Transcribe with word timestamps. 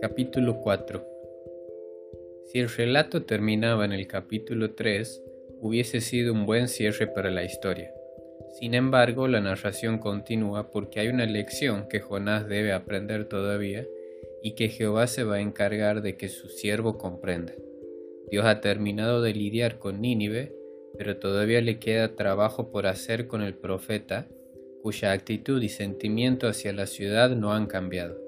Capítulo 0.00 0.60
4 0.60 1.04
Si 2.46 2.60
el 2.60 2.68
relato 2.68 3.24
terminaba 3.24 3.84
en 3.84 3.92
el 3.92 4.06
capítulo 4.06 4.74
3, 4.74 5.22
hubiese 5.60 6.00
sido 6.00 6.32
un 6.32 6.46
buen 6.46 6.68
cierre 6.68 7.08
para 7.08 7.32
la 7.32 7.42
historia. 7.42 7.92
Sin 8.60 8.74
embargo, 8.74 9.26
la 9.26 9.40
narración 9.40 9.98
continúa 9.98 10.70
porque 10.70 11.00
hay 11.00 11.08
una 11.08 11.26
lección 11.26 11.88
que 11.88 11.98
Jonás 11.98 12.48
debe 12.48 12.72
aprender 12.72 13.24
todavía 13.24 13.86
y 14.40 14.52
que 14.52 14.68
Jehová 14.68 15.08
se 15.08 15.24
va 15.24 15.36
a 15.36 15.40
encargar 15.40 16.00
de 16.00 16.16
que 16.16 16.28
su 16.28 16.48
siervo 16.48 16.96
comprenda. 16.96 17.54
Dios 18.30 18.46
ha 18.46 18.60
terminado 18.60 19.20
de 19.20 19.34
lidiar 19.34 19.80
con 19.80 20.00
Nínive, 20.00 20.54
pero 20.96 21.16
todavía 21.16 21.60
le 21.60 21.80
queda 21.80 22.14
trabajo 22.14 22.70
por 22.70 22.86
hacer 22.86 23.26
con 23.26 23.42
el 23.42 23.54
profeta, 23.54 24.28
cuya 24.80 25.10
actitud 25.10 25.60
y 25.60 25.68
sentimiento 25.68 26.46
hacia 26.46 26.72
la 26.72 26.86
ciudad 26.86 27.30
no 27.30 27.52
han 27.52 27.66
cambiado. 27.66 28.27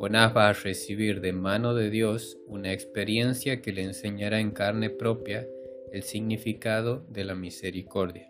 Jonás 0.00 0.34
va 0.34 0.48
a 0.48 0.54
recibir 0.54 1.20
de 1.20 1.34
mano 1.34 1.74
de 1.74 1.90
Dios 1.90 2.38
una 2.46 2.72
experiencia 2.72 3.60
que 3.60 3.70
le 3.70 3.82
enseñará 3.82 4.40
en 4.40 4.50
carne 4.50 4.88
propia 4.88 5.46
el 5.92 6.04
significado 6.04 7.04
de 7.10 7.24
la 7.24 7.34
misericordia. 7.34 8.26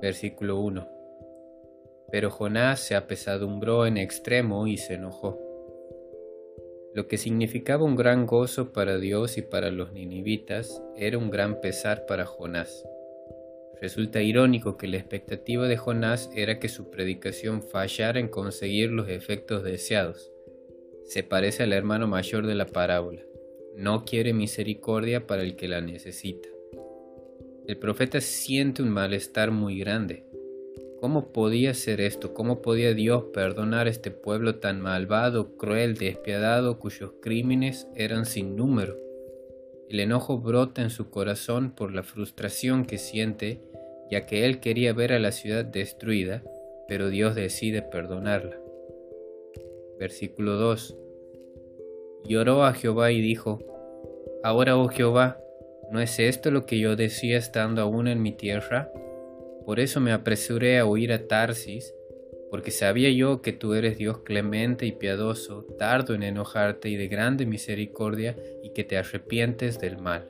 Versículo 0.00 0.58
1. 0.60 0.88
Pero 2.10 2.30
Jonás 2.30 2.80
se 2.80 2.94
apesadumbró 2.94 3.84
en 3.84 3.98
extremo 3.98 4.66
y 4.66 4.78
se 4.78 4.94
enojó. 4.94 5.38
Lo 6.94 7.08
que 7.08 7.18
significaba 7.18 7.84
un 7.84 7.94
gran 7.94 8.24
gozo 8.24 8.72
para 8.72 8.96
Dios 8.96 9.36
y 9.36 9.42
para 9.42 9.70
los 9.70 9.92
ninivitas 9.92 10.82
era 10.96 11.18
un 11.18 11.28
gran 11.28 11.60
pesar 11.60 12.06
para 12.06 12.24
Jonás. 12.24 12.88
Resulta 13.82 14.22
irónico 14.22 14.78
que 14.78 14.88
la 14.88 14.96
expectativa 14.96 15.68
de 15.68 15.76
Jonás 15.76 16.30
era 16.34 16.58
que 16.58 16.70
su 16.70 16.90
predicación 16.90 17.62
fallara 17.62 18.18
en 18.18 18.28
conseguir 18.28 18.90
los 18.90 19.10
efectos 19.10 19.62
deseados 19.62 20.30
se 21.06 21.22
parece 21.22 21.62
al 21.62 21.72
hermano 21.72 22.06
mayor 22.06 22.46
de 22.46 22.54
la 22.54 22.66
parábola. 22.66 23.22
No 23.76 24.04
quiere 24.04 24.32
misericordia 24.32 25.26
para 25.26 25.42
el 25.42 25.56
que 25.56 25.68
la 25.68 25.80
necesita. 25.80 26.48
El 27.66 27.78
profeta 27.78 28.20
siente 28.20 28.82
un 28.82 28.90
malestar 28.90 29.50
muy 29.50 29.78
grande. 29.78 30.24
¿Cómo 31.00 31.32
podía 31.32 31.74
ser 31.74 32.00
esto? 32.00 32.32
¿Cómo 32.32 32.62
podía 32.62 32.94
Dios 32.94 33.24
perdonar 33.32 33.86
a 33.86 33.90
este 33.90 34.10
pueblo 34.10 34.56
tan 34.56 34.80
malvado, 34.80 35.56
cruel, 35.56 35.96
despiadado, 35.96 36.78
cuyos 36.78 37.12
crímenes 37.20 37.88
eran 37.94 38.26
sin 38.26 38.56
número? 38.56 38.98
El 39.88 40.00
enojo 40.00 40.38
brota 40.38 40.82
en 40.82 40.90
su 40.90 41.10
corazón 41.10 41.74
por 41.74 41.92
la 41.92 42.02
frustración 42.02 42.86
que 42.86 42.98
siente, 42.98 43.60
ya 44.10 44.24
que 44.24 44.46
él 44.46 44.60
quería 44.60 44.92
ver 44.92 45.12
a 45.12 45.18
la 45.18 45.32
ciudad 45.32 45.64
destruida, 45.64 46.42
pero 46.88 47.08
Dios 47.08 47.34
decide 47.34 47.82
perdonarla. 47.82 48.63
Versículo 50.04 50.56
2. 50.56 50.98
Lloró 52.26 52.64
a 52.64 52.74
Jehová 52.74 53.10
y 53.10 53.22
dijo, 53.22 53.58
Ahora, 54.42 54.76
oh 54.76 54.88
Jehová, 54.88 55.40
¿no 55.90 55.98
es 55.98 56.18
esto 56.18 56.50
lo 56.50 56.66
que 56.66 56.78
yo 56.78 56.94
decía 56.94 57.38
estando 57.38 57.80
aún 57.80 58.06
en 58.06 58.20
mi 58.20 58.32
tierra? 58.32 58.92
Por 59.64 59.80
eso 59.80 60.00
me 60.00 60.12
apresuré 60.12 60.78
a 60.78 60.84
huir 60.84 61.10
a 61.10 61.26
Tarsis, 61.26 61.94
porque 62.50 62.70
sabía 62.70 63.08
yo 63.12 63.40
que 63.40 63.54
tú 63.54 63.72
eres 63.72 63.96
Dios 63.96 64.18
clemente 64.18 64.84
y 64.84 64.92
piadoso, 64.92 65.64
tardo 65.78 66.12
en 66.12 66.22
enojarte 66.22 66.90
y 66.90 66.96
de 66.96 67.08
grande 67.08 67.46
misericordia, 67.46 68.36
y 68.62 68.74
que 68.74 68.84
te 68.84 68.98
arrepientes 68.98 69.80
del 69.80 69.96
mal. 69.96 70.28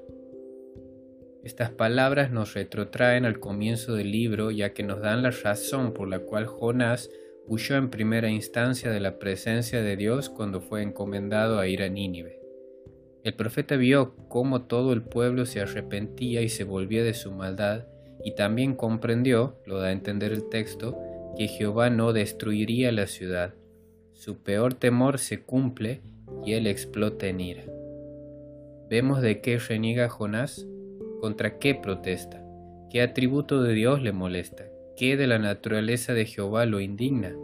Estas 1.42 1.72
palabras 1.72 2.30
nos 2.30 2.54
retrotraen 2.54 3.24
al 3.24 3.40
comienzo 3.40 3.96
del 3.96 4.12
libro, 4.12 4.52
ya 4.52 4.72
que 4.72 4.84
nos 4.84 5.00
dan 5.00 5.24
la 5.24 5.32
razón 5.32 5.92
por 5.92 6.06
la 6.06 6.20
cual 6.20 6.46
Jonás 6.46 7.10
huyó 7.46 7.76
en 7.76 7.90
primera 7.90 8.30
instancia 8.30 8.90
de 8.90 9.00
la 9.00 9.18
presencia 9.18 9.82
de 9.82 9.96
Dios 9.96 10.30
cuando 10.30 10.60
fue 10.60 10.82
encomendado 10.82 11.58
a 11.58 11.66
ir 11.66 11.82
a 11.82 11.88
Nínive. 11.88 12.40
El 13.22 13.34
profeta 13.34 13.76
vio 13.76 14.14
cómo 14.28 14.62
todo 14.62 14.92
el 14.92 15.02
pueblo 15.02 15.46
se 15.46 15.60
arrepentía 15.60 16.42
y 16.42 16.48
se 16.48 16.64
volvía 16.64 17.02
de 17.02 17.14
su 17.14 17.32
maldad, 17.32 17.86
y 18.22 18.34
también 18.34 18.74
comprendió, 18.74 19.60
lo 19.66 19.78
da 19.78 19.88
a 19.88 19.92
entender 19.92 20.32
el 20.32 20.48
texto, 20.48 20.98
que 21.36 21.48
Jehová 21.48 21.90
no 21.90 22.12
destruiría 22.12 22.92
la 22.92 23.06
ciudad. 23.06 23.54
Su 24.12 24.42
peor 24.42 24.74
temor 24.74 25.18
se 25.18 25.42
cumple 25.42 26.02
y 26.44 26.52
él 26.52 26.66
explota 26.66 27.26
en 27.26 27.40
ira. 27.40 27.64
Vemos 28.88 29.20
de 29.20 29.40
qué 29.40 29.58
reniega 29.58 30.08
Jonás, 30.08 30.66
contra 31.20 31.58
qué 31.58 31.74
protesta, 31.74 32.44
qué 32.90 33.02
atributo 33.02 33.62
de 33.62 33.72
Dios 33.72 34.02
le 34.02 34.12
molesta, 34.12 34.64
¿Qué 34.96 35.16
de 35.16 35.26
la 35.26 35.40
naturaleza 35.40 36.14
de 36.14 36.24
Jehová 36.24 36.66
lo 36.66 36.78
indigna? 36.78 37.34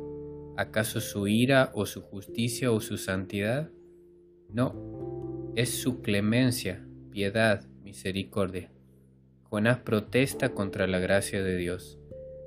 ¿Acaso 0.56 1.00
su 1.00 1.26
ira 1.26 1.72
o 1.74 1.84
su 1.84 2.00
justicia 2.00 2.70
o 2.70 2.80
su 2.80 2.96
santidad? 2.96 3.70
No, 4.48 5.52
es 5.56 5.70
su 5.70 6.00
clemencia, 6.00 6.86
piedad, 7.10 7.66
misericordia. 7.82 8.70
Jonás 9.42 9.78
protesta 9.78 10.50
contra 10.50 10.86
la 10.86 11.00
gracia 11.00 11.42
de 11.42 11.56
Dios. 11.56 11.98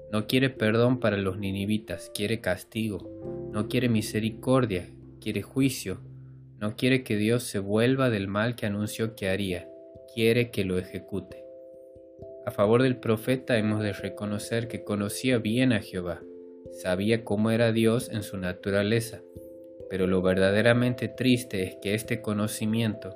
No 0.09 0.25
quiere 0.25 0.49
perdón 0.49 1.01
para 1.01 1.17
los 1.17 1.37
ninivitas, 1.37 2.09
quiere 2.15 2.39
castigo. 2.39 3.49
No 3.51 3.67
quiere 3.67 3.89
misericordia, 3.89 4.89
quiere 5.19 5.41
juicio. 5.41 5.99
No 6.59 6.77
quiere 6.77 7.03
que 7.03 7.17
Dios 7.17 7.43
se 7.43 7.59
vuelva 7.59 8.09
del 8.09 8.29
mal 8.29 8.55
que 8.55 8.67
anunció 8.67 9.15
que 9.15 9.27
haría, 9.27 9.67
quiere 10.13 10.49
que 10.49 10.63
lo 10.63 10.77
ejecute. 10.77 11.42
A 12.45 12.51
favor 12.51 12.83
del 12.83 12.97
profeta 12.97 13.57
hemos 13.57 13.81
de 13.81 13.93
reconocer 13.93 14.67
que 14.67 14.83
conocía 14.83 15.37
bien 15.37 15.71
a 15.71 15.81
Jehová, 15.81 16.21
sabía 16.71 17.23
cómo 17.23 17.51
era 17.51 17.71
Dios 17.71 18.09
en 18.09 18.23
su 18.23 18.37
naturaleza, 18.37 19.21
pero 19.89 20.07
lo 20.07 20.21
verdaderamente 20.21 21.07
triste 21.07 21.63
es 21.63 21.75
que 21.81 21.93
este 21.93 22.21
conocimiento, 22.21 23.15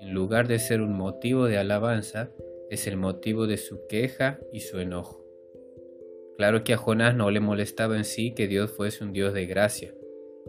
en 0.00 0.12
lugar 0.12 0.46
de 0.46 0.58
ser 0.58 0.82
un 0.82 0.92
motivo 0.92 1.46
de 1.46 1.56
alabanza, 1.56 2.30
es 2.68 2.86
el 2.86 2.96
motivo 2.96 3.46
de 3.46 3.56
su 3.56 3.86
queja 3.86 4.40
y 4.52 4.60
su 4.60 4.78
enojo. 4.78 5.24
Claro 6.36 6.64
que 6.64 6.74
a 6.74 6.76
Jonás 6.76 7.16
no 7.16 7.30
le 7.30 7.40
molestaba 7.40 7.96
en 7.96 8.04
sí 8.04 8.34
que 8.34 8.46
Dios 8.46 8.70
fuese 8.72 9.04
un 9.04 9.12
Dios 9.12 9.32
de 9.32 9.46
gracia. 9.46 9.94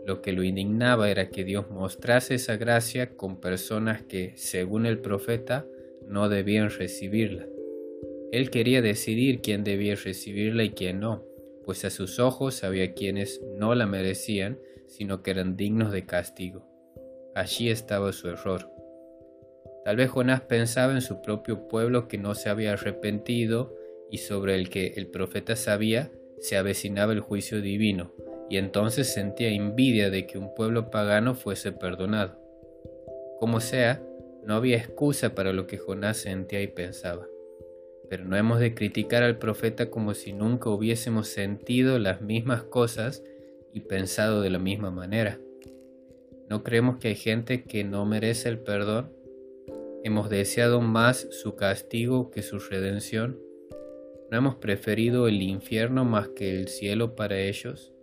Lo 0.05 0.21
que 0.21 0.33
lo 0.33 0.43
indignaba 0.43 1.09
era 1.09 1.29
que 1.29 1.45
Dios 1.45 1.69
mostrase 1.69 2.35
esa 2.35 2.57
gracia 2.57 3.15
con 3.15 3.39
personas 3.39 4.01
que, 4.01 4.33
según 4.35 4.85
el 4.85 4.99
profeta, 4.99 5.65
no 6.05 6.27
debían 6.27 6.69
recibirla. 6.69 7.47
Él 8.31 8.49
quería 8.49 8.81
decidir 8.81 9.41
quién 9.41 9.63
debía 9.63 9.95
recibirla 9.95 10.63
y 10.63 10.71
quién 10.71 10.99
no, 10.99 11.23
pues 11.63 11.85
a 11.85 11.89
sus 11.89 12.19
ojos 12.19 12.65
había 12.65 12.93
quienes 12.93 13.41
no 13.55 13.73
la 13.73 13.85
merecían, 13.85 14.59
sino 14.87 15.23
que 15.23 15.31
eran 15.31 15.55
dignos 15.55 15.93
de 15.93 16.05
castigo. 16.05 16.65
Allí 17.35 17.69
estaba 17.69 18.11
su 18.11 18.27
error. 18.27 18.69
Tal 19.85 19.95
vez 19.95 20.09
Jonás 20.09 20.41
pensaba 20.41 20.91
en 20.91 21.01
su 21.01 21.21
propio 21.21 21.69
pueblo 21.69 22.09
que 22.09 22.17
no 22.17 22.35
se 22.35 22.49
había 22.49 22.73
arrepentido 22.73 23.73
y 24.11 24.17
sobre 24.17 24.55
el 24.55 24.69
que 24.69 24.87
el 24.97 25.07
profeta 25.07 25.55
sabía 25.55 26.11
se 26.39 26.57
avecinaba 26.57 27.13
el 27.13 27.21
juicio 27.21 27.61
divino, 27.61 28.13
y 28.49 28.57
entonces 28.57 29.13
sentía 29.13 29.49
envidia 29.49 30.09
de 30.09 30.27
que 30.27 30.37
un 30.37 30.53
pueblo 30.53 30.91
pagano 30.91 31.33
fuese 31.33 31.71
perdonado. 31.71 32.37
Como 33.39 33.61
sea, 33.61 34.03
no 34.43 34.55
había 34.55 34.77
excusa 34.77 35.33
para 35.33 35.53
lo 35.53 35.65
que 35.65 35.77
Jonás 35.77 36.17
sentía 36.17 36.61
y 36.61 36.67
pensaba 36.67 37.27
pero 38.09 38.25
no 38.25 38.37
hemos 38.37 38.59
de 38.59 38.73
criticar 38.73 39.23
al 39.23 39.37
profeta 39.37 39.89
como 39.89 40.13
si 40.13 40.33
nunca 40.33 40.69
hubiésemos 40.69 41.27
sentido 41.27 41.99
las 41.99 42.21
mismas 42.21 42.63
cosas 42.63 43.23
y 43.73 43.81
pensado 43.81 44.41
de 44.41 44.49
la 44.49 44.59
misma 44.59 44.91
manera. 44.91 45.39
¿No 46.49 46.63
creemos 46.63 46.97
que 46.97 47.09
hay 47.09 47.15
gente 47.15 47.63
que 47.63 47.83
no 47.83 48.05
merece 48.05 48.49
el 48.49 48.59
perdón? 48.59 49.11
¿Hemos 50.03 50.29
deseado 50.29 50.79
más 50.79 51.27
su 51.31 51.55
castigo 51.55 52.31
que 52.31 52.41
su 52.41 52.59
redención? 52.59 53.39
¿No 54.31 54.37
hemos 54.37 54.55
preferido 54.55 55.27
el 55.27 55.41
infierno 55.41 56.05
más 56.05 56.29
que 56.29 56.55
el 56.55 56.69
cielo 56.69 57.15
para 57.15 57.39
ellos? 57.39 57.93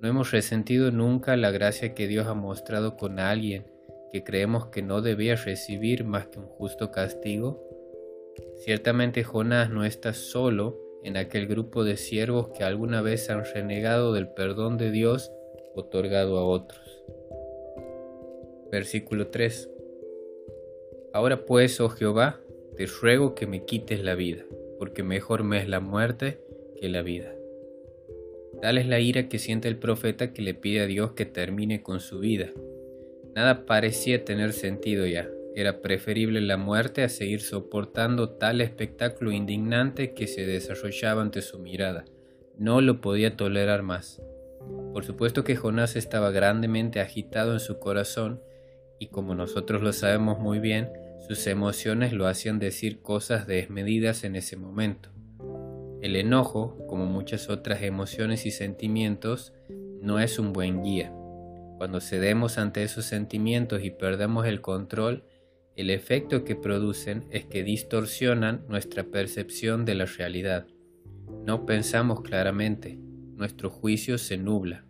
¿No 0.00 0.08
hemos 0.08 0.32
resentido 0.32 0.90
nunca 0.90 1.36
la 1.36 1.50
gracia 1.50 1.94
que 1.94 2.08
Dios 2.08 2.26
ha 2.26 2.34
mostrado 2.34 2.96
con 2.96 3.18
alguien 3.18 3.64
que 4.12 4.24
creemos 4.24 4.66
que 4.66 4.82
no 4.82 5.00
debía 5.00 5.36
recibir 5.36 6.04
más 6.04 6.26
que 6.26 6.38
un 6.38 6.46
justo 6.46 6.90
castigo? 6.90 7.71
Ciertamente 8.56 9.24
Jonás 9.24 9.70
no 9.70 9.84
está 9.84 10.12
solo 10.12 10.78
en 11.02 11.16
aquel 11.16 11.46
grupo 11.46 11.84
de 11.84 11.96
siervos 11.96 12.48
que 12.56 12.64
alguna 12.64 13.02
vez 13.02 13.28
han 13.28 13.44
renegado 13.44 14.12
del 14.12 14.28
perdón 14.28 14.78
de 14.78 14.90
Dios 14.90 15.32
otorgado 15.74 16.38
a 16.38 16.44
otros. 16.44 17.02
Versículo 18.70 19.28
3. 19.28 19.68
Ahora 21.12 21.44
pues, 21.44 21.80
oh 21.80 21.88
Jehová, 21.88 22.40
te 22.76 22.86
ruego 22.86 23.34
que 23.34 23.46
me 23.46 23.64
quites 23.64 24.02
la 24.02 24.14
vida, 24.14 24.44
porque 24.78 25.02
mejor 25.02 25.44
me 25.44 25.58
es 25.58 25.68
la 25.68 25.80
muerte 25.80 26.40
que 26.80 26.88
la 26.88 27.02
vida. 27.02 27.34
Tal 28.62 28.78
es 28.78 28.86
la 28.86 29.00
ira 29.00 29.28
que 29.28 29.38
siente 29.38 29.68
el 29.68 29.76
profeta 29.76 30.32
que 30.32 30.40
le 30.40 30.54
pide 30.54 30.80
a 30.80 30.86
Dios 30.86 31.12
que 31.12 31.26
termine 31.26 31.82
con 31.82 32.00
su 32.00 32.20
vida. 32.20 32.50
Nada 33.34 33.66
parecía 33.66 34.24
tener 34.24 34.52
sentido 34.52 35.06
ya, 35.06 35.28
era 35.54 35.82
preferible 35.82 36.40
la 36.40 36.56
muerte 36.56 37.02
a 37.02 37.08
seguir 37.08 37.40
soportando 37.40 38.30
tal 38.30 38.60
espectáculo 38.60 39.32
indignante 39.32 40.14
que 40.14 40.26
se 40.26 40.46
desarrollaba 40.46 41.22
ante 41.22 41.42
su 41.42 41.58
mirada. 41.58 42.04
No 42.58 42.80
lo 42.80 43.00
podía 43.00 43.36
tolerar 43.36 43.82
más. 43.82 44.22
Por 44.92 45.04
supuesto 45.04 45.44
que 45.44 45.56
Jonás 45.56 45.96
estaba 45.96 46.30
grandemente 46.30 47.00
agitado 47.00 47.52
en 47.52 47.60
su 47.60 47.78
corazón 47.78 48.40
y 48.98 49.08
como 49.08 49.34
nosotros 49.34 49.82
lo 49.82 49.92
sabemos 49.92 50.38
muy 50.38 50.58
bien, 50.58 50.90
sus 51.26 51.46
emociones 51.46 52.12
lo 52.12 52.26
hacían 52.26 52.58
decir 52.58 53.00
cosas 53.00 53.46
desmedidas 53.46 54.24
en 54.24 54.36
ese 54.36 54.56
momento. 54.56 55.10
El 56.00 56.16
enojo, 56.16 56.78
como 56.88 57.06
muchas 57.06 57.48
otras 57.48 57.82
emociones 57.82 58.44
y 58.46 58.50
sentimientos, 58.50 59.52
no 60.00 60.18
es 60.18 60.38
un 60.38 60.52
buen 60.52 60.82
guía. 60.82 61.12
Cuando 61.78 62.00
cedemos 62.00 62.58
ante 62.58 62.82
esos 62.82 63.04
sentimientos 63.04 63.84
y 63.84 63.90
perdemos 63.90 64.46
el 64.46 64.60
control, 64.60 65.24
el 65.76 65.90
efecto 65.90 66.44
que 66.44 66.54
producen 66.54 67.26
es 67.30 67.46
que 67.46 67.64
distorsionan 67.64 68.64
nuestra 68.68 69.04
percepción 69.04 69.84
de 69.84 69.94
la 69.94 70.04
realidad. 70.04 70.66
No 71.44 71.64
pensamos 71.66 72.20
claramente, 72.20 72.98
nuestro 73.36 73.70
juicio 73.70 74.18
se 74.18 74.36
nubla. 74.36 74.84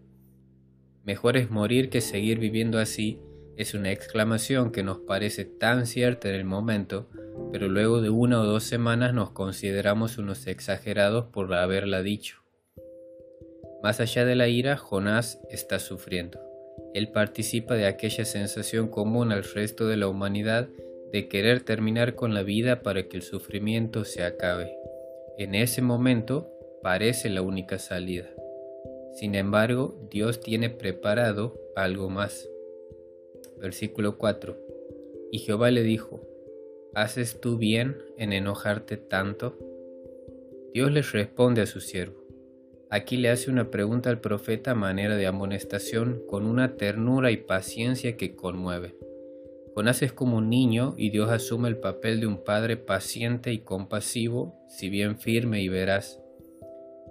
Mejor 1.04 1.36
es 1.36 1.50
morir 1.50 1.88
que 1.88 2.00
seguir 2.00 2.38
viviendo 2.38 2.78
así 2.78 3.20
es 3.56 3.74
una 3.74 3.92
exclamación 3.92 4.72
que 4.72 4.82
nos 4.82 4.98
parece 4.98 5.44
tan 5.44 5.86
cierta 5.86 6.28
en 6.28 6.34
el 6.34 6.44
momento, 6.44 7.08
pero 7.52 7.68
luego 7.68 8.00
de 8.00 8.10
una 8.10 8.40
o 8.40 8.44
dos 8.44 8.64
semanas 8.64 9.14
nos 9.14 9.30
consideramos 9.30 10.18
unos 10.18 10.46
exagerados 10.46 11.26
por 11.26 11.52
haberla 11.54 12.02
dicho. 12.02 12.42
Más 13.82 14.00
allá 14.00 14.24
de 14.24 14.36
la 14.36 14.48
ira, 14.48 14.76
Jonás 14.76 15.40
está 15.50 15.78
sufriendo. 15.78 16.51
Él 16.94 17.08
participa 17.08 17.74
de 17.74 17.86
aquella 17.86 18.24
sensación 18.24 18.88
común 18.88 19.32
al 19.32 19.44
resto 19.44 19.86
de 19.86 19.96
la 19.96 20.08
humanidad 20.08 20.68
de 21.12 21.28
querer 21.28 21.60
terminar 21.62 22.14
con 22.14 22.34
la 22.34 22.42
vida 22.42 22.82
para 22.82 23.08
que 23.08 23.18
el 23.18 23.22
sufrimiento 23.22 24.04
se 24.04 24.24
acabe. 24.24 24.76
En 25.38 25.54
ese 25.54 25.82
momento 25.82 26.50
parece 26.82 27.28
la 27.28 27.42
única 27.42 27.78
salida. 27.78 28.30
Sin 29.14 29.34
embargo, 29.34 30.08
Dios 30.10 30.40
tiene 30.40 30.70
preparado 30.70 31.60
algo 31.76 32.08
más. 32.08 32.48
Versículo 33.58 34.16
4. 34.16 34.56
Y 35.30 35.38
Jehová 35.40 35.70
le 35.70 35.82
dijo, 35.82 36.26
¿haces 36.94 37.40
tú 37.40 37.58
bien 37.58 37.98
en 38.16 38.32
enojarte 38.32 38.96
tanto? 38.96 39.56
Dios 40.72 40.90
le 40.90 41.02
responde 41.02 41.60
a 41.60 41.66
su 41.66 41.80
siervo. 41.80 42.21
Aquí 42.92 43.16
le 43.16 43.30
hace 43.30 43.50
una 43.50 43.70
pregunta 43.70 44.10
al 44.10 44.20
profeta 44.20 44.72
a 44.72 44.74
manera 44.74 45.16
de 45.16 45.26
amonestación 45.26 46.22
con 46.28 46.44
una 46.44 46.76
ternura 46.76 47.30
y 47.30 47.38
paciencia 47.38 48.18
que 48.18 48.36
conmueve. 48.36 48.94
Jonás 49.74 50.02
es 50.02 50.12
como 50.12 50.36
un 50.36 50.50
niño 50.50 50.92
y 50.98 51.08
Dios 51.08 51.30
asume 51.30 51.70
el 51.70 51.78
papel 51.78 52.20
de 52.20 52.26
un 52.26 52.44
padre 52.44 52.76
paciente 52.76 53.50
y 53.50 53.60
compasivo, 53.60 54.60
si 54.68 54.90
bien 54.90 55.16
firme 55.16 55.62
y 55.62 55.70
veraz. 55.70 56.20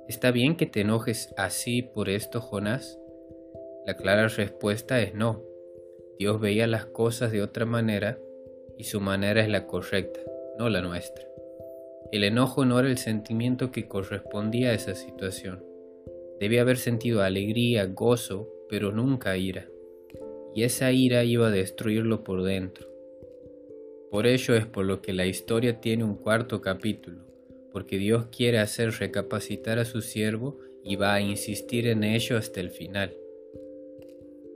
¿Está 0.07 0.29
bien 0.29 0.55
que 0.55 0.67
te 0.67 0.81
enojes 0.81 1.33
así 1.35 1.81
por 1.81 2.09
esto, 2.09 2.41
Jonás? 2.41 2.99
La 3.87 3.97
clara 3.97 4.27
respuesta 4.27 5.01
es 5.01 5.15
no. 5.15 5.41
Dios 6.19 6.39
veía 6.39 6.67
las 6.67 6.85
cosas 6.85 7.31
de 7.31 7.41
otra 7.41 7.65
manera 7.65 8.19
y 8.77 8.83
su 8.83 9.01
manera 9.01 9.41
es 9.41 9.49
la 9.49 9.65
correcta, 9.65 10.19
no 10.59 10.69
la 10.69 10.81
nuestra. 10.83 11.25
El 12.11 12.23
enojo 12.23 12.65
no 12.65 12.77
era 12.77 12.87
el 12.87 12.99
sentimiento 12.99 13.71
que 13.71 13.87
correspondía 13.87 14.69
a 14.69 14.73
esa 14.73 14.93
situación. 14.93 15.70
Debía 16.41 16.61
haber 16.61 16.77
sentido 16.77 17.21
alegría, 17.21 17.85
gozo, 17.85 18.49
pero 18.67 18.91
nunca 18.91 19.37
ira. 19.37 19.69
Y 20.55 20.63
esa 20.63 20.91
ira 20.91 21.23
iba 21.23 21.49
a 21.49 21.51
destruirlo 21.51 22.23
por 22.23 22.41
dentro. 22.41 22.87
Por 24.09 24.25
ello 24.25 24.55
es 24.55 24.65
por 24.65 24.85
lo 24.85 25.03
que 25.03 25.13
la 25.13 25.27
historia 25.27 25.79
tiene 25.79 26.03
un 26.03 26.15
cuarto 26.15 26.59
capítulo, 26.59 27.19
porque 27.71 27.99
Dios 27.99 28.25
quiere 28.35 28.57
hacer 28.57 28.89
recapacitar 28.89 29.77
a 29.77 29.85
su 29.85 30.01
siervo 30.01 30.57
y 30.83 30.95
va 30.95 31.13
a 31.13 31.21
insistir 31.21 31.85
en 31.85 32.03
ello 32.03 32.37
hasta 32.37 32.59
el 32.59 32.71
final. 32.71 33.15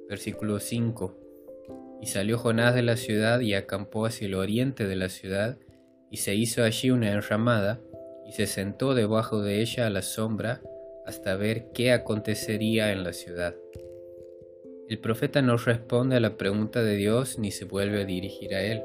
Versículo 0.09 0.59
5. 0.59 1.99
Y 2.01 2.07
salió 2.07 2.39
Jonás 2.39 2.73
de 2.73 2.81
la 2.81 2.97
ciudad 2.97 3.41
y 3.41 3.53
acampó 3.53 4.07
hacia 4.07 4.25
el 4.25 4.33
oriente 4.33 4.87
de 4.87 4.95
la 4.95 5.09
ciudad, 5.09 5.59
y 6.09 6.17
se 6.17 6.33
hizo 6.33 6.63
allí 6.63 6.89
una 6.89 7.11
enramada, 7.11 7.79
y 8.27 8.31
se 8.31 8.47
sentó 8.47 8.95
debajo 8.95 9.43
de 9.43 9.61
ella 9.61 9.85
a 9.85 9.91
la 9.91 10.01
sombra, 10.01 10.63
hasta 11.05 11.35
ver 11.35 11.71
qué 11.73 11.91
acontecería 11.91 12.91
en 12.91 13.03
la 13.03 13.13
ciudad. 13.13 13.55
El 14.87 14.99
profeta 14.99 15.41
no 15.41 15.57
responde 15.57 16.15
a 16.15 16.19
la 16.19 16.37
pregunta 16.37 16.83
de 16.83 16.95
Dios 16.95 17.39
ni 17.39 17.51
se 17.51 17.65
vuelve 17.65 18.01
a 18.01 18.05
dirigir 18.05 18.53
a 18.53 18.63
él. 18.63 18.83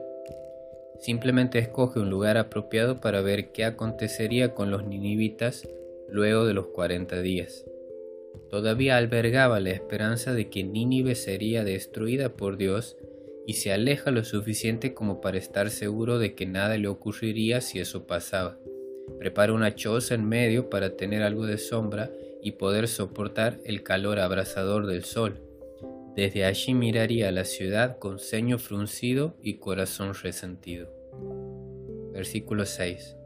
Simplemente 0.99 1.59
escoge 1.59 2.01
un 2.01 2.11
lugar 2.11 2.37
apropiado 2.37 3.01
para 3.01 3.21
ver 3.21 3.53
qué 3.53 3.65
acontecería 3.65 4.55
con 4.55 4.71
los 4.71 4.87
ninivitas 4.87 5.69
luego 6.09 6.47
de 6.47 6.55
los 6.55 6.67
40 6.69 7.21
días. 7.23 7.65
Todavía 8.51 8.97
albergaba 8.97 9.61
la 9.61 9.71
esperanza 9.71 10.35
de 10.35 10.49
que 10.49 10.65
Nínive 10.65 11.15
sería 11.15 11.65
destruida 11.65 12.31
por 12.31 12.57
Dios 12.57 12.97
y 13.47 13.55
se 13.55 13.73
aleja 13.73 14.11
lo 14.11 14.25
suficiente 14.25 14.95
como 14.95 15.21
para 15.21 15.39
estar 15.39 15.71
seguro 15.71 16.19
de 16.19 16.35
que 16.35 16.47
nada 16.47 16.77
le 16.77 16.89
ocurriría 16.89 17.61
si 17.61 17.81
eso 17.81 18.07
pasaba. 18.07 18.59
Prepara 19.19 19.53
una 19.53 19.75
choza 19.75 20.15
en 20.15 20.29
medio 20.29 20.71
para 20.71 20.97
tener 20.97 21.23
algo 21.23 21.47
de 21.47 21.59
sombra 21.59 22.11
y 22.43 22.53
poder 22.53 22.89
soportar 22.89 23.59
el 23.65 23.83
calor 23.83 24.19
abrasador 24.19 24.87
del 24.87 25.05
sol. 25.05 25.41
Desde 26.17 26.45
allí 26.45 26.75
miraría 26.75 27.31
la 27.31 27.45
ciudad 27.45 27.99
con 27.99 28.19
ceño 28.19 28.59
fruncido 28.59 29.37
y 29.43 29.55
corazón 29.55 30.15
resentido. 30.15 30.89
Versículo 32.13 32.67
6. 32.67 33.17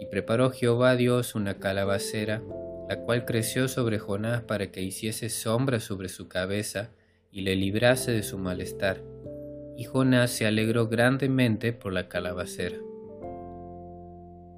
Y 0.00 0.06
preparó 0.06 0.50
Jehová 0.50 0.96
Dios 0.96 1.34
una 1.34 1.58
calabacera, 1.58 2.42
la 2.88 2.98
cual 3.00 3.24
creció 3.24 3.68
sobre 3.68 3.98
Jonás 3.98 4.42
para 4.42 4.70
que 4.70 4.82
hiciese 4.82 5.28
sombra 5.30 5.80
sobre 5.80 6.08
su 6.08 6.28
cabeza 6.28 6.90
y 7.32 7.42
le 7.42 7.56
librase 7.56 8.12
de 8.12 8.22
su 8.22 8.38
malestar. 8.38 9.00
Y 9.76 9.84
Jonás 9.84 10.30
se 10.30 10.46
alegró 10.46 10.88
grandemente 10.88 11.72
por 11.72 11.92
la 11.92 12.08
calabacera 12.08 12.76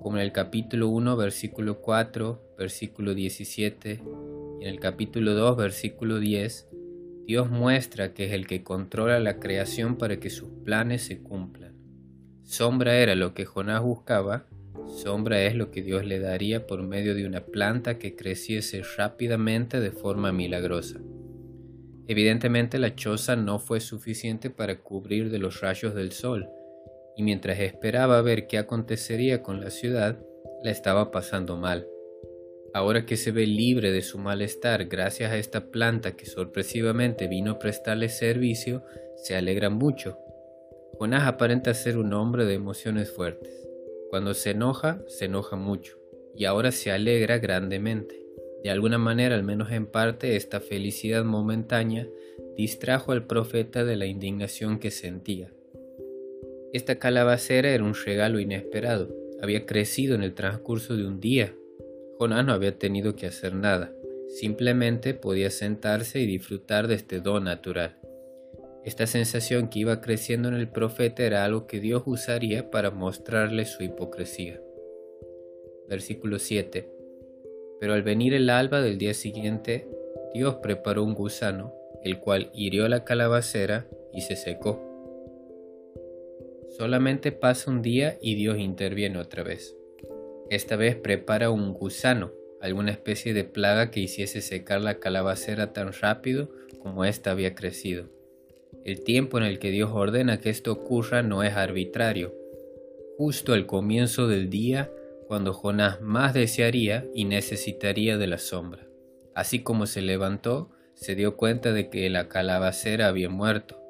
como 0.06 0.18
en 0.18 0.22
el 0.22 0.30
capítulo 0.30 0.86
1, 0.90 1.16
versículo 1.16 1.80
4, 1.80 2.54
versículo 2.56 3.12
17, 3.12 4.04
y 4.60 4.64
en 4.64 4.70
el 4.70 4.78
capítulo 4.78 5.34
2, 5.34 5.56
versículo 5.56 6.20
10, 6.20 6.68
Dios 7.26 7.50
muestra 7.50 8.14
que 8.14 8.26
es 8.26 8.32
el 8.32 8.46
que 8.46 8.62
controla 8.62 9.18
la 9.18 9.40
creación 9.40 9.96
para 9.96 10.20
que 10.20 10.30
sus 10.30 10.48
planes 10.64 11.02
se 11.02 11.18
cumplan. 11.18 11.74
Sombra 12.44 12.98
era 12.98 13.16
lo 13.16 13.34
que 13.34 13.46
Jonás 13.46 13.82
buscaba, 13.82 14.46
sombra 14.86 15.42
es 15.42 15.56
lo 15.56 15.72
que 15.72 15.82
Dios 15.82 16.04
le 16.04 16.20
daría 16.20 16.68
por 16.68 16.84
medio 16.84 17.16
de 17.16 17.26
una 17.26 17.40
planta 17.40 17.98
que 17.98 18.14
creciese 18.14 18.82
rápidamente 18.96 19.80
de 19.80 19.90
forma 19.90 20.30
milagrosa. 20.30 21.00
Evidentemente 22.06 22.78
la 22.78 22.94
choza 22.94 23.34
no 23.34 23.58
fue 23.58 23.80
suficiente 23.80 24.50
para 24.50 24.78
cubrir 24.78 25.30
de 25.30 25.40
los 25.40 25.60
rayos 25.62 25.96
del 25.96 26.12
sol, 26.12 26.48
y 27.16 27.23
mientras 27.23 27.58
esperaba 27.61 28.20
ver 28.23 28.46
qué 28.46 28.58
acontecería 28.58 29.42
con 29.42 29.61
la 29.61 29.70
ciudad, 29.70 30.18
la 30.62 30.70
estaba 30.70 31.11
pasando 31.11 31.56
mal. 31.56 31.88
Ahora 32.75 33.06
que 33.06 33.16
se 33.16 33.32
ve 33.32 33.46
libre 33.46 33.90
de 33.90 34.02
su 34.02 34.18
malestar 34.18 34.85
gracias 34.85 35.32
a 35.32 35.38
esta 35.38 35.70
planta 35.70 36.12
que 36.12 36.26
sorpresivamente 36.26 37.26
vino 37.26 37.52
a 37.52 37.58
prestarle 37.58 38.11
servicio, 38.11 38.85
se 39.16 39.35
alegra 39.35 39.70
mucho. 39.70 40.18
Jonás 40.99 41.26
aparenta 41.26 41.73
ser 41.73 41.96
un 41.96 42.12
hombre 42.12 42.44
de 42.44 42.54
emociones 42.54 43.11
fuertes. 43.11 43.66
Cuando 44.11 44.35
se 44.35 44.50
enoja, 44.50 45.02
se 45.08 45.25
enoja 45.25 45.56
mucho, 45.56 45.99
y 46.35 46.44
ahora 46.44 46.70
se 46.70 46.90
alegra 46.90 47.38
grandemente. 47.38 48.23
De 48.62 48.70
alguna 48.70 48.99
manera, 48.99 49.35
al 49.35 49.42
menos 49.42 49.73
en 49.73 49.87
parte, 49.87 50.37
esta 50.37 50.61
felicidad 50.61 51.25
momentánea 51.25 52.06
distrajo 52.56 53.12
al 53.12 53.26
profeta 53.26 53.85
de 53.85 53.96
la 53.96 54.06
indignación 54.06 54.78
que 54.78 54.90
sentía. 54.90 55.52
Esta 56.73 56.99
calabacera 56.99 57.70
era 57.70 57.85
un 57.85 57.94
regalo 57.94 58.40
inesperado. 58.40 59.14
Había 59.40 59.66
crecido 59.66 60.14
en 60.14 60.23
el 60.23 60.35
transcurso 60.35 60.96
de 60.96 61.06
un 61.06 61.20
día. 61.20 61.54
Jonás 62.18 62.44
no 62.44 62.52
había 62.52 62.78
tenido 62.78 63.16
que 63.16 63.26
hacer 63.26 63.54
nada. 63.54 63.92
Simplemente 64.28 65.14
podía 65.14 65.50
sentarse 65.50 66.20
y 66.20 66.26
disfrutar 66.26 66.88
de 66.88 66.94
este 66.94 67.20
don 67.20 67.44
natural. 67.44 67.96
Esta 68.85 69.06
sensación 69.06 69.68
que 69.68 69.80
iba 69.80 70.00
creciendo 70.00 70.49
en 70.49 70.54
el 70.54 70.68
profeta 70.68 71.25
era 71.25 71.44
algo 71.44 71.66
que 71.66 71.80
Dios 71.80 72.02
usaría 72.06 72.70
para 72.70 72.90
mostrarle 72.90 73.64
su 73.64 73.82
hipocresía. 73.82 74.61
Versículo 75.88 76.38
7. 76.38 76.88
Pero 77.80 77.94
al 77.94 78.02
venir 78.02 78.35
el 78.35 78.50
alba 78.50 78.80
del 78.80 78.99
día 78.99 79.14
siguiente, 79.14 79.88
Dios 80.32 80.56
preparó 80.56 81.04
un 81.04 81.14
gusano, 81.14 81.75
el 82.02 82.20
cual 82.20 82.50
hirió 82.54 82.88
la 82.88 83.04
calabacera 83.04 83.87
y 84.12 84.23
se 84.23 84.37
secó. 84.37 84.95
Solamente 86.76 87.33
pasa 87.33 87.71
un 87.71 87.80
día 87.80 88.18
y 88.21 88.35
Dios 88.35 88.59
interviene 88.59 89.18
otra 89.18 89.42
vez. 89.42 89.75
Esta 90.50 90.76
vez 90.76 90.95
prepara 90.95 91.50
un 91.50 91.73
gusano, 91.73 92.33
alguna 92.61 92.90
especie 92.90 93.33
de 93.33 93.45
plaga 93.45 93.90
que 93.90 94.00
hiciese 94.00 94.42
secar 94.42 94.83
la 94.83 94.99
calabacera 94.99 95.73
tan 95.73 95.95
rápido 95.95 96.50
como 96.80 97.06
ésta 97.06 97.30
había 97.30 97.54
crecido. 97.54 98.11
El 98.85 99.02
tiempo 99.04 99.38
en 99.38 99.45
el 99.45 99.59
que 99.59 99.71
Dios 99.71 99.90
ordena 99.92 100.38
que 100.38 100.50
esto 100.50 100.71
ocurra 100.71 101.23
no 101.23 101.42
es 101.42 101.54
arbitrario. 101.54 102.35
Justo 103.16 103.54
al 103.54 103.64
comienzo 103.64 104.28
del 104.28 104.50
día, 104.50 104.92
cuando 105.28 105.54
Jonás 105.54 106.02
más 106.02 106.35
desearía 106.35 107.06
y 107.14 107.25
necesitaría 107.25 108.18
de 108.18 108.26
la 108.26 108.38
sombra. 108.38 108.87
Así 109.35 109.62
como 109.62 109.87
se 109.87 110.02
levantó, 110.02 110.71
se 110.95 111.14
dio 111.14 111.37
cuenta 111.37 111.73
de 111.73 111.88
que 111.88 112.11
la 112.11 112.28
calabacera 112.28 113.09
había 113.09 113.30
muerto. 113.30 113.86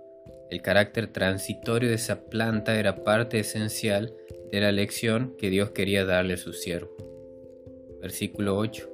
El 0.50 0.62
carácter 0.62 1.08
transitorio 1.08 1.88
de 1.88 1.96
esa 1.96 2.26
planta 2.26 2.78
era 2.78 3.02
parte 3.02 3.40
esencial 3.40 4.14
de 4.52 4.60
la 4.60 4.70
lección 4.70 5.34
que 5.38 5.50
Dios 5.50 5.70
quería 5.70 6.04
darle 6.04 6.34
a 6.34 6.38
su 6.38 6.52
siervo. 6.52 6.96
Versículo 8.00 8.56
8. 8.56 8.88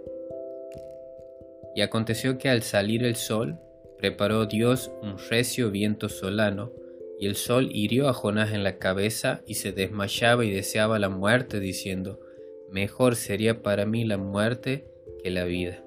Y 1.75 1.83
aconteció 1.83 2.39
que 2.39 2.49
al 2.49 2.63
salir 2.63 3.05
el 3.05 3.17
sol, 3.17 3.59
preparó 3.99 4.47
Dios 4.47 4.91
un 5.03 5.17
recio 5.31 5.71
viento 5.71 6.09
solano, 6.09 6.73
y 7.19 7.27
el 7.27 7.37
sol 7.37 7.69
hirió 7.73 8.09
a 8.09 8.13
Jonás 8.13 8.53
en 8.53 8.65
la 8.65 8.79
cabeza 8.79 9.43
y 9.47 9.55
se 9.55 9.73
desmayaba 9.73 10.45
y 10.45 10.51
deseaba 10.51 10.99
la 10.99 11.09
muerte, 11.09 11.61
diciendo, 11.61 12.19
Mejor 12.71 13.15
sería 13.17 13.63
para 13.63 13.85
mí 13.85 14.05
la 14.05 14.17
muerte 14.17 14.87
que 15.23 15.31
la 15.31 15.45
vida. 15.45 15.85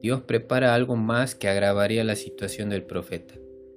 Dios 0.00 0.22
prepara 0.22 0.74
algo 0.74 0.96
más 0.96 1.34
que 1.34 1.48
agravaría 1.48 2.02
la 2.02 2.16
situación 2.16 2.70
del 2.70 2.82
profeta. 2.82 3.34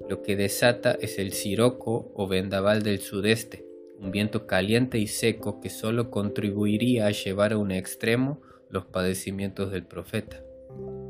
Lo 0.09 0.21
que 0.21 0.35
desata 0.35 0.97
es 0.99 1.17
el 1.17 1.31
siroco 1.33 2.11
o 2.15 2.27
vendaval 2.27 2.83
del 2.83 2.99
sudeste, 2.99 3.65
un 3.99 4.11
viento 4.11 4.47
caliente 4.47 4.97
y 4.99 5.07
seco 5.07 5.61
que 5.61 5.69
solo 5.69 6.11
contribuiría 6.11 7.07
a 7.07 7.11
llevar 7.11 7.53
a 7.53 7.57
un 7.57 7.71
extremo 7.71 8.41
los 8.69 8.85
padecimientos 8.85 9.71
del 9.71 9.85
profeta. 9.85 10.43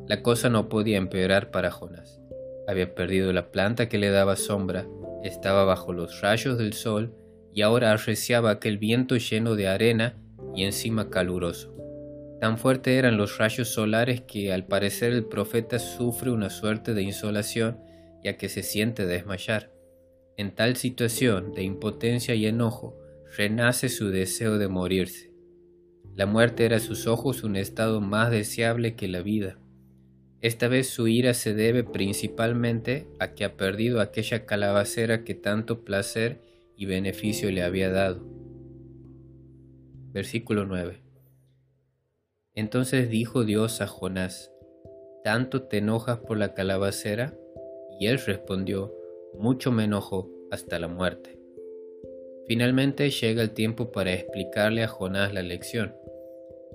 La 0.07 0.21
cosa 0.21 0.49
no 0.49 0.69
podía 0.69 0.97
empeorar 0.97 1.49
para 1.49 1.71
Jonás. 1.71 2.19
Había 2.67 2.93
perdido 2.93 3.33
la 3.33 3.51
planta 3.51 3.89
que 3.89 3.97
le 3.97 4.09
daba 4.09 4.35
sombra, 4.35 4.87
estaba 5.23 5.63
bajo 5.63 5.93
los 5.93 6.21
rayos 6.21 6.57
del 6.57 6.73
sol 6.73 7.15
y 7.53 7.61
ahora 7.61 7.91
arreciaba 7.91 8.51
aquel 8.51 8.77
viento 8.77 9.15
lleno 9.15 9.55
de 9.55 9.67
arena 9.67 10.17
y 10.55 10.63
encima 10.63 11.09
caluroso. 11.09 11.73
Tan 12.39 12.57
fuertes 12.57 12.97
eran 12.97 13.17
los 13.17 13.37
rayos 13.37 13.69
solares 13.69 14.21
que 14.21 14.51
al 14.51 14.65
parecer 14.65 15.13
el 15.13 15.25
profeta 15.25 15.79
sufre 15.79 16.29
una 16.29 16.49
suerte 16.49 16.93
de 16.93 17.01
insolación 17.01 17.79
ya 18.23 18.37
que 18.37 18.49
se 18.49 18.63
siente 18.63 19.05
desmayar. 19.05 19.71
En 20.37 20.55
tal 20.55 20.75
situación 20.77 21.53
de 21.53 21.63
impotencia 21.63 22.33
y 22.35 22.45
enojo 22.45 22.97
renace 23.37 23.89
su 23.89 24.09
deseo 24.09 24.57
de 24.57 24.67
morirse. 24.67 25.31
La 26.15 26.25
muerte 26.25 26.65
era 26.65 26.77
a 26.77 26.79
sus 26.79 27.07
ojos 27.07 27.43
un 27.43 27.55
estado 27.55 27.99
más 28.01 28.31
deseable 28.31 28.95
que 28.95 29.07
la 29.07 29.21
vida. 29.21 29.57
Esta 30.41 30.67
vez 30.67 30.89
su 30.89 31.07
ira 31.07 31.33
se 31.33 31.53
debe 31.53 31.83
principalmente 31.83 33.07
a 33.19 33.33
que 33.33 33.45
ha 33.45 33.55
perdido 33.55 34.01
aquella 34.01 34.45
calabacera 34.45 35.23
que 35.23 35.35
tanto 35.35 35.83
placer 35.83 36.41
y 36.75 36.85
beneficio 36.85 37.49
le 37.51 37.63
había 37.63 37.89
dado. 37.89 38.27
Versículo 40.11 40.65
9. 40.65 41.01
Entonces 42.55 43.09
dijo 43.09 43.45
Dios 43.45 43.81
a 43.81 43.87
Jonás, 43.87 44.51
¿tanto 45.23 45.63
te 45.63 45.77
enojas 45.77 46.19
por 46.19 46.37
la 46.37 46.53
calabacera? 46.53 47.35
Él 48.07 48.19
respondió, 48.19 48.93
mucho 49.37 49.71
me 49.71 49.85
enojo 49.85 50.29
hasta 50.51 50.79
la 50.79 50.87
muerte. 50.87 51.37
Finalmente 52.47 53.09
llega 53.09 53.41
el 53.41 53.51
tiempo 53.51 53.91
para 53.91 54.13
explicarle 54.13 54.83
a 54.83 54.87
Jonás 54.87 55.33
la 55.33 55.41
lección. 55.41 55.95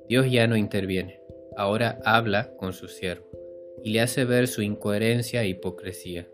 Dios 0.09 0.31
ya 0.31 0.47
no 0.47 0.57
interviene, 0.57 1.21
ahora 1.57 1.99
habla 2.05 2.57
con 2.57 2.73
su 2.73 2.89
siervo 2.89 3.29
y 3.85 3.91
le 3.91 4.01
hace 4.01 4.25
ver 4.25 4.49
su 4.49 4.63
incoherencia 4.63 5.43
e 5.43 5.49
hipocresía. 5.49 6.29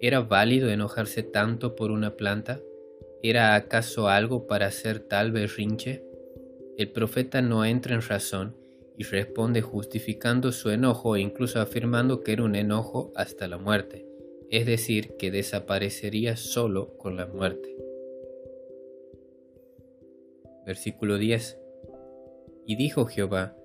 ¿Era 0.00 0.20
válido 0.20 0.70
enojarse 0.70 1.22
tanto 1.22 1.74
por 1.76 1.90
una 1.90 2.16
planta? 2.16 2.60
¿Era 3.22 3.54
acaso 3.54 4.08
algo 4.08 4.46
para 4.46 4.66
hacer 4.66 5.00
tal 5.00 5.32
berrinche? 5.32 6.04
El 6.78 6.90
profeta 6.90 7.42
no 7.42 7.64
entra 7.64 7.94
en 7.94 8.02
razón 8.02 8.56
y 8.96 9.04
responde 9.04 9.62
justificando 9.62 10.52
su 10.52 10.70
enojo 10.70 11.16
e 11.16 11.20
incluso 11.20 11.60
afirmando 11.60 12.22
que 12.22 12.32
era 12.32 12.44
un 12.44 12.56
enojo 12.56 13.12
hasta 13.16 13.48
la 13.48 13.58
muerte, 13.58 14.06
es 14.52 14.66
decir, 14.66 15.16
que 15.16 15.30
desaparecería 15.30 16.36
solo 16.36 16.98
con 16.98 17.16
la 17.16 17.26
muerte. 17.26 17.74
Versículo 20.66 21.16
10. 21.16 21.58
Y 22.66 22.76
dijo 22.76 23.06
Jehová, 23.06 23.56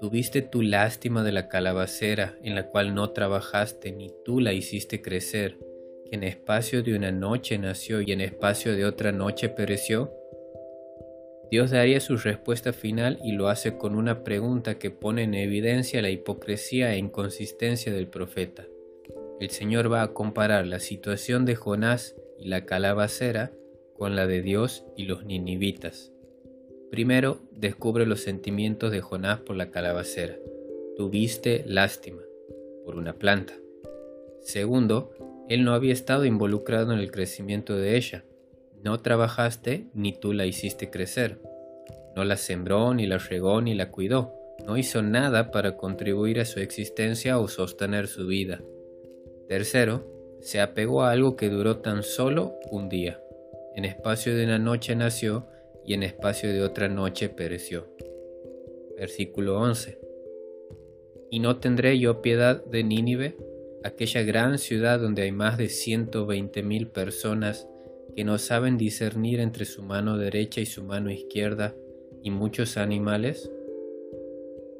Tuviste 0.00 0.42
tu 0.42 0.62
lástima 0.62 1.24
de 1.24 1.32
la 1.32 1.48
calabacera 1.48 2.36
en 2.42 2.54
la 2.54 2.68
cual 2.68 2.94
no 2.94 3.10
trabajaste 3.10 3.90
ni 3.90 4.12
tú 4.24 4.38
la 4.38 4.52
hiciste 4.52 5.02
crecer, 5.02 5.58
que 6.04 6.14
en 6.14 6.22
espacio 6.22 6.82
de 6.82 6.94
una 6.94 7.10
noche 7.10 7.58
nació 7.58 8.02
y 8.02 8.12
en 8.12 8.20
espacio 8.20 8.76
de 8.76 8.84
otra 8.84 9.10
noche 9.12 9.48
pereció. 9.48 10.12
Dios 11.50 11.70
daría 11.70 12.00
su 12.00 12.18
respuesta 12.18 12.74
final 12.74 13.18
y 13.24 13.32
lo 13.32 13.48
hace 13.48 13.78
con 13.78 13.96
una 13.96 14.22
pregunta 14.22 14.78
que 14.78 14.90
pone 14.90 15.22
en 15.22 15.34
evidencia 15.34 16.02
la 16.02 16.10
hipocresía 16.10 16.92
e 16.92 16.98
inconsistencia 16.98 17.92
del 17.92 18.08
profeta. 18.08 18.66
El 19.40 19.50
Señor 19.50 19.92
va 19.92 20.02
a 20.02 20.12
comparar 20.14 20.66
la 20.66 20.80
situación 20.80 21.44
de 21.44 21.54
Jonás 21.54 22.16
y 22.38 22.48
la 22.48 22.66
calabacera 22.66 23.52
con 23.96 24.16
la 24.16 24.26
de 24.26 24.42
Dios 24.42 24.84
y 24.96 25.04
los 25.04 25.24
ninivitas. 25.24 26.12
Primero, 26.90 27.40
descubre 27.52 28.06
los 28.06 28.20
sentimientos 28.20 28.90
de 28.90 29.00
Jonás 29.00 29.40
por 29.40 29.54
la 29.54 29.70
calabacera. 29.70 30.36
Tuviste 30.96 31.64
lástima 31.66 32.22
por 32.84 32.96
una 32.96 33.12
planta. 33.12 33.54
Segundo, 34.40 35.12
él 35.48 35.64
no 35.64 35.74
había 35.74 35.92
estado 35.92 36.24
involucrado 36.24 36.92
en 36.92 36.98
el 36.98 37.10
crecimiento 37.10 37.76
de 37.76 37.96
ella. 37.96 38.24
No 38.82 38.98
trabajaste 39.00 39.86
ni 39.94 40.12
tú 40.12 40.32
la 40.32 40.46
hiciste 40.46 40.90
crecer. 40.90 41.40
No 42.16 42.24
la 42.24 42.36
sembró, 42.36 42.94
ni 42.94 43.06
la 43.06 43.18
regó, 43.18 43.60
ni 43.60 43.74
la 43.74 43.90
cuidó. 43.90 44.34
No 44.66 44.76
hizo 44.76 45.02
nada 45.02 45.52
para 45.52 45.76
contribuir 45.76 46.40
a 46.40 46.44
su 46.44 46.58
existencia 46.58 47.38
o 47.38 47.46
sostener 47.46 48.08
su 48.08 48.26
vida. 48.26 48.60
Tercero, 49.48 50.04
se 50.40 50.60
apegó 50.60 51.02
a 51.02 51.10
algo 51.10 51.34
que 51.36 51.48
duró 51.48 51.78
tan 51.78 52.02
solo 52.02 52.54
un 52.70 52.88
día. 52.88 53.22
En 53.74 53.84
espacio 53.84 54.36
de 54.36 54.44
una 54.44 54.58
noche 54.58 54.94
nació 54.94 55.46
y 55.86 55.94
en 55.94 56.02
espacio 56.02 56.52
de 56.52 56.62
otra 56.62 56.88
noche 56.88 57.30
pereció. 57.30 57.88
Versículo 58.98 59.58
11. 59.58 59.98
¿Y 61.30 61.40
no 61.40 61.56
tendré 61.58 61.98
yo 61.98 62.20
piedad 62.20 62.62
de 62.64 62.84
Nínive, 62.84 63.36
aquella 63.84 64.22
gran 64.22 64.58
ciudad 64.58 65.00
donde 65.00 65.22
hay 65.22 65.32
más 65.32 65.56
de 65.56 65.68
120 65.68 66.62
mil 66.62 66.88
personas 66.88 67.66
que 68.14 68.24
no 68.24 68.36
saben 68.36 68.76
discernir 68.76 69.40
entre 69.40 69.64
su 69.64 69.82
mano 69.82 70.18
derecha 70.18 70.60
y 70.60 70.66
su 70.66 70.84
mano 70.84 71.10
izquierda, 71.10 71.74
y 72.22 72.30
muchos 72.30 72.76
animales? 72.76 73.50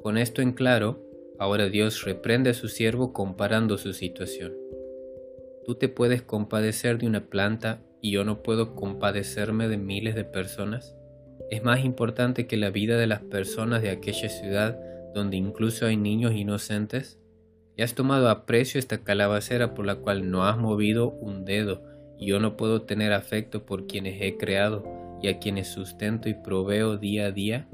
Con 0.02 0.18
esto 0.18 0.42
en 0.42 0.52
claro, 0.52 1.07
ahora 1.38 1.68
Dios 1.68 2.04
reprende 2.04 2.50
a 2.50 2.54
su 2.54 2.68
siervo 2.68 3.12
comparando 3.12 3.78
su 3.78 3.92
situación. 3.92 4.54
Tú 5.64 5.74
te 5.74 5.88
puedes 5.88 6.22
compadecer 6.22 6.98
de 6.98 7.06
una 7.06 7.28
planta 7.28 7.82
y 8.00 8.12
yo 8.12 8.24
no 8.24 8.42
puedo 8.42 8.74
compadecerme 8.74 9.68
de 9.68 9.76
miles 9.76 10.14
de 10.14 10.24
personas. 10.24 10.96
Es 11.50 11.62
más 11.62 11.84
importante 11.84 12.46
que 12.46 12.56
la 12.56 12.70
vida 12.70 12.96
de 12.96 13.06
las 13.06 13.22
personas 13.22 13.82
de 13.82 13.90
aquella 13.90 14.28
ciudad 14.28 14.78
donde 15.14 15.36
incluso 15.36 15.86
hay 15.86 15.96
niños 15.96 16.32
inocentes. 16.32 17.18
Y 17.76 17.82
has 17.82 17.94
tomado 17.94 18.28
a 18.28 18.44
precio 18.44 18.78
esta 18.78 19.04
calabacera 19.04 19.74
por 19.74 19.86
la 19.86 19.96
cual 19.96 20.30
no 20.30 20.44
has 20.44 20.58
movido 20.58 21.10
un 21.10 21.44
dedo 21.44 21.84
y 22.18 22.26
yo 22.26 22.40
no 22.40 22.56
puedo 22.56 22.82
tener 22.82 23.12
afecto 23.12 23.64
por 23.64 23.86
quienes 23.86 24.20
he 24.20 24.36
creado 24.36 24.84
y 25.22 25.28
a 25.28 25.38
quienes 25.38 25.68
sustento 25.68 26.28
y 26.28 26.34
proveo 26.34 26.96
día 26.96 27.26
a 27.26 27.30
día? 27.30 27.68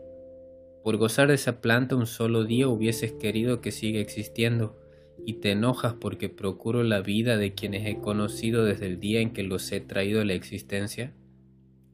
Por 0.85 0.99
gozar 0.99 1.29
de 1.29 1.35
esa 1.35 1.63
planta 1.63 1.97
un 1.97 2.07
solo 2.07 2.45
día 2.45 2.69
hubieses 2.69 3.13
querido 3.13 3.63
que 3.63 3.73
siga 3.73 4.01
existiendo 4.01 4.79
y 5.25 5.35
te 5.41 5.53
enojas 5.53 5.95
porque 5.95 6.29
procuro 6.29 6.83
la 6.83 7.01
vida 7.01 7.39
de 7.39 7.55
quienes 7.55 7.87
he 7.87 8.01
conocido 8.01 8.67
desde 8.67 8.89
el 8.89 9.01
día 9.01 9.21
en 9.21 9.33
que 9.33 9.45
los 9.45 9.73
he 9.73 9.81
traído 9.81 10.21
a 10.21 10.27
la 10.27 10.35
existencia? 10.35 11.15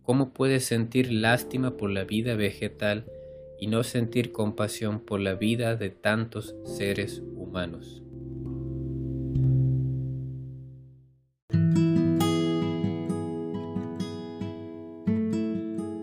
¿Cómo 0.03 0.33
puedes 0.33 0.65
sentir 0.65 1.13
lástima 1.13 1.77
por 1.77 1.91
la 1.91 2.03
vida 2.03 2.35
vegetal 2.35 3.07
y 3.61 3.69
no 3.69 3.85
sentir 3.85 4.33
compasión 4.33 4.99
por 4.99 5.21
la 5.21 5.35
vida 5.35 5.77
de 5.77 5.91
tantos 5.91 6.57
seres 6.65 7.23
humanos? 7.37 8.03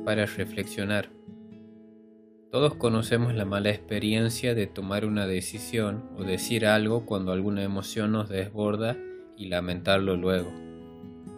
para 0.05 0.25
reflexionar. 0.25 1.09
Todos 2.49 2.75
conocemos 2.75 3.35
la 3.35 3.43
mala 3.43 3.71
experiencia 3.71 4.55
de 4.55 4.67
tomar 4.67 5.03
una 5.03 5.27
decisión 5.27 6.03
o 6.17 6.23
decir 6.23 6.65
algo 6.65 7.05
cuando 7.05 7.33
alguna 7.33 7.61
emoción 7.61 8.13
nos 8.13 8.29
desborda 8.29 8.95
y 9.35 9.47
lamentarlo 9.47 10.15
luego. 10.15 10.53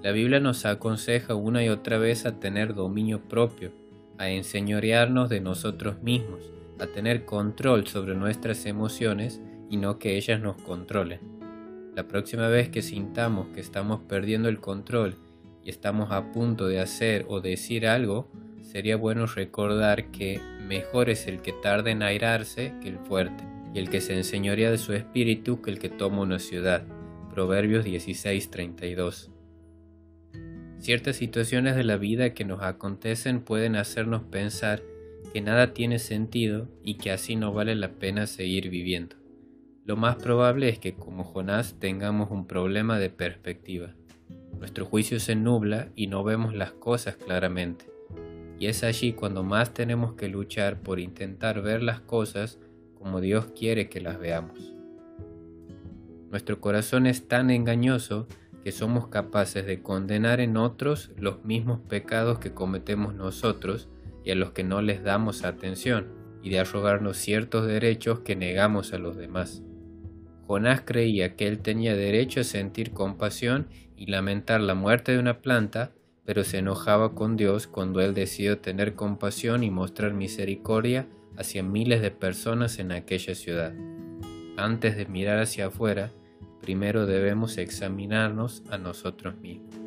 La 0.04 0.12
Biblia 0.12 0.40
nos 0.40 0.68
aconseja 0.68 1.34
una 1.34 1.64
y 1.64 1.70
otra 1.70 1.98
vez 1.98 2.28
a 2.28 2.40
tener 2.40 2.76
dominio 2.76 3.28
propio, 3.28 3.72
a 4.20 4.30
enseñorearnos 4.30 5.30
de 5.30 5.42
nosotros 5.42 6.04
mismos, 6.04 6.52
a 6.80 6.86
tener 6.86 7.26
control 7.26 7.88
sobre 7.88 8.14
nuestras 8.14 8.68
emociones 8.68 9.42
y 9.68 9.78
no 9.78 9.98
que 9.98 10.16
ellas 10.16 10.40
nos 10.40 10.62
controlen. 10.62 11.22
La 11.96 12.08
próxima 12.08 12.50
vez 12.50 12.70
que 12.70 12.84
sintamos 12.84 13.48
que 13.48 13.62
estamos 13.62 14.02
perdiendo 14.02 14.48
el 14.48 14.60
control 14.60 15.16
y 15.64 15.72
estamos 15.72 16.12
a 16.12 16.32
punto 16.32 16.68
de 16.68 16.80
hacer 16.80 17.26
o 17.28 17.42
decir 17.42 17.88
algo, 17.88 18.30
sería 18.72 18.98
bueno 18.98 19.26
recordar 19.26 20.12
que 20.12 20.40
mejor 20.68 21.10
es 21.10 21.28
el 21.28 21.42
que 21.42 21.54
tarda 21.54 21.90
en 21.90 22.04
airarse 22.04 22.74
que 22.82 22.90
el 22.90 23.00
fuerte. 23.00 23.44
y 23.72 23.78
el 23.78 23.92
que 23.92 24.02
se 24.02 24.16
enseñorea 24.18 24.72
de 24.72 24.80
su 24.80 24.94
espíritu 24.94 25.62
que 25.62 25.70
el 25.70 25.78
que 25.78 25.90
toma 25.90 26.22
una 26.22 26.40
ciudad. 26.40 26.88
Proverbios 27.32 27.86
16:32. 27.86 29.30
Ciertas 30.80 31.18
situaciones 31.18 31.76
de 31.76 31.84
la 31.84 31.98
vida 31.98 32.34
que 32.34 32.46
nos 32.46 32.64
acontecen 32.64 33.42
pueden 33.42 33.76
hacernos 33.76 34.24
pensar 34.24 34.82
que 35.32 35.42
nada 35.42 35.74
tiene 35.74 36.00
sentido 36.00 36.68
y 36.84 36.96
que 36.96 37.12
así 37.12 37.36
no 37.36 37.54
vale 37.54 37.76
la 37.76 37.92
pena 37.92 38.26
seguir 38.26 38.72
viviendo. 38.72 39.18
Lo 39.86 39.98
más 39.98 40.16
probable 40.16 40.70
es 40.70 40.80
que 40.80 40.96
como 40.96 41.24
Jonás 41.24 41.76
tengamos 41.80 42.32
un 42.32 42.48
problema 42.48 42.98
de 42.98 43.12
perspectiva. 43.12 43.94
Nuestro 44.58 44.86
juicio 44.86 45.20
se 45.20 45.36
nubla 45.36 45.90
y 45.96 46.08
no 46.08 46.24
vemos 46.24 46.56
las 46.56 46.72
cosas 46.72 47.18
claramente. 47.18 47.86
Y 48.60 48.68
es 48.68 48.84
allí 48.84 49.14
cuando 49.14 49.44
más 49.44 49.74
tenemos 49.74 50.14
que 50.14 50.28
luchar 50.28 50.82
por 50.82 51.00
intentar 51.00 51.62
ver 51.62 51.82
las 51.82 52.02
cosas 52.02 52.60
como 52.94 53.22
Dios 53.22 53.48
quiere 53.58 53.90
que 53.90 54.02
las 54.02 54.20
veamos. 54.20 54.76
Nuestro 56.30 56.60
corazón 56.60 57.08
es 57.08 57.28
tan 57.28 57.50
engañoso 57.50 58.28
que 58.64 58.72
somos 58.72 59.08
capaces 59.08 59.66
de 59.66 59.82
condenar 59.82 60.42
en 60.42 60.58
otros 60.58 61.12
los 61.18 61.44
mismos 61.46 61.80
pecados 61.88 62.40
que 62.40 62.54
cometemos 62.54 63.16
nosotros 63.16 63.88
y 64.24 64.32
a 64.32 64.36
los 64.36 64.52
que 64.52 64.64
no 64.64 64.82
les 64.82 65.02
damos 65.02 65.44
atención, 65.44 66.08
y 66.44 66.50
de 66.50 66.60
arrogarnos 66.60 67.18
ciertos 67.18 67.66
derechos 67.66 68.20
que 68.20 68.36
negamos 68.36 68.94
a 68.94 69.00
los 69.00 69.18
demás. 69.18 69.64
Jonás 70.46 70.82
creía 70.82 71.36
que 71.36 71.48
él 71.48 71.60
tenía 71.60 71.96
derecho 71.96 72.42
a 72.42 72.44
sentir 72.44 72.92
compasión 72.92 73.68
y 73.96 74.08
lamentar 74.08 74.62
la 74.62 74.76
muerte 74.76 75.12
de 75.12 75.20
una 75.20 75.42
planta, 75.42 75.92
pero 76.30 76.44
se 76.44 76.60
enojaba 76.60 77.16
con 77.16 77.38
Dios 77.38 77.66
cuando 77.66 78.02
él 78.02 78.14
decidió 78.14 78.60
tener 78.60 78.94
compasión 78.94 79.64
y 79.64 79.72
mostrar 79.72 80.14
misericordia 80.14 81.08
hacia 81.38 81.64
miles 81.64 82.04
de 82.04 82.12
personas 82.12 82.78
en 82.78 82.92
aquella 82.92 83.34
ciudad. 83.34 83.74
Antes 84.56 84.96
de 84.96 85.08
mirar 85.08 85.40
hacia 85.40 85.66
afuera, 85.66 86.12
primero 86.62 87.08
debemos 87.08 87.58
examinarnos 87.58 88.62
a 88.70 88.78
nosotros 88.78 89.38
mismos. 89.40 89.79